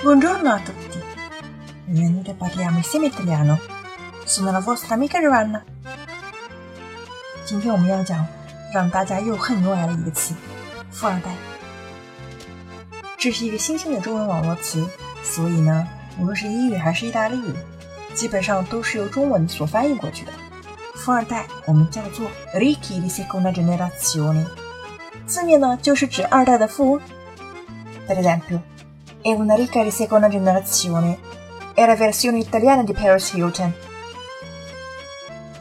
[0.00, 1.02] Buongiorno a tutti.
[1.84, 3.58] Benvenuti a parliamo insieme italiano.
[4.24, 5.64] Sono la vostra amica Giovanna.
[7.44, 8.24] 今天我们要讲
[8.72, 10.34] 让大家又恨又爱的一个词——
[10.92, 11.34] 富二代。
[13.16, 14.88] 这是一个新兴的中文网络词，
[15.24, 15.84] 所以呢，
[16.20, 17.52] 无论是英语还是意大利语，
[18.14, 20.32] 基本上都是由中文所翻译过去的。
[20.94, 24.46] 富二代我们叫做 ricchi di seconda generazione，
[25.26, 27.00] 字面呢就是指二代的富翁。
[28.06, 28.60] Per esempio,
[29.21, 31.17] è una ricca di seconda generazione,
[31.73, 33.73] è la versione italiana di Paris Hilton.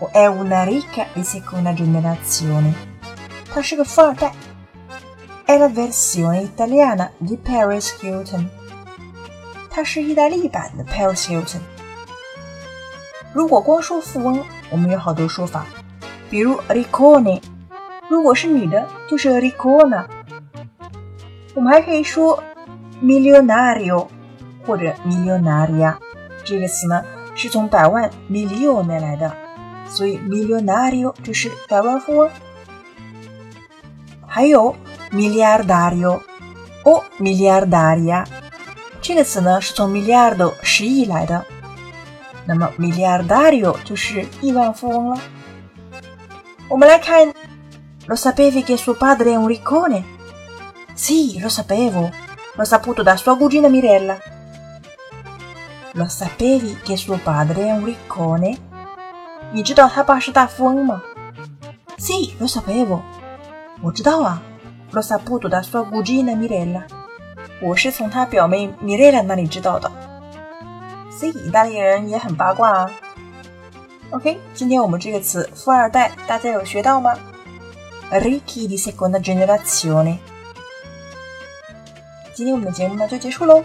[0.00, 2.74] O è una ricca di seconda generazione，
[3.52, 4.32] 他是个富二代。
[5.46, 8.48] è la versione italiana di Paris Hilton，
[9.70, 11.60] 它是意大利版的 Paris Hilton。
[13.32, 15.66] 如果光说富翁，我们有好多说法，
[16.30, 17.42] 比如 riccone，
[18.08, 20.06] 如果是女的，就是 riccona。
[21.54, 22.42] 我们还可以说
[23.01, 24.07] Millionario
[24.65, 25.95] 或者 milionaria，
[26.43, 29.33] 这个词呢是从百万 million 来的，
[29.87, 32.29] 所以 millionario 就是百万富翁。
[34.27, 34.75] 还有
[35.11, 36.19] miliardario
[36.83, 38.25] 或 miliardaria，
[39.01, 41.45] 这个词呢是从 miliardo 十亿来的。
[42.45, 45.21] 那么 miliardario 就是亿万富翁了。
[46.67, 47.33] 我们来看
[48.07, 50.03] ，Lo sapevi che suo padre è un riccone?
[50.95, 52.11] Sì, lo sapevo.
[52.58, 54.18] L'ho saputo da sua cugina Mirella.
[55.92, 58.58] Lo sapevi che suo padre è un riccone?
[59.52, 61.02] 你知道他爸是大富翁吗？
[61.98, 63.00] Sì, lo sapevo.
[63.80, 64.42] 我知道啊。
[64.92, 66.82] L'ho saputo da sua cugina Mirella.
[67.60, 69.90] 我是从他表妹 Mirella 那里知道的。
[71.10, 72.90] 所以意大利人也很八卦啊。
[74.10, 77.16] OK，今天我们这个词“富二代”，大家有学到吗？
[78.10, 80.18] Ricchi di seconda generazione。
[82.39, 83.61] 今天我们的节目呢就结束喽。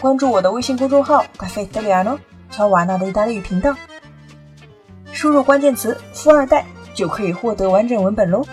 [0.00, 2.18] 关注我的微信公众号“Caffè Italiano”，
[2.50, 3.72] 乔瓦纳的意大利语频道，
[5.12, 8.44] 输入关键词“富二代”就可以获得完整文本喽。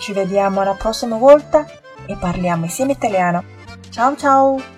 [0.00, 1.66] Ci vediamo la prossima volta
[2.06, 3.44] e parliamo insieme italiano.
[3.90, 4.73] Ciao ciao!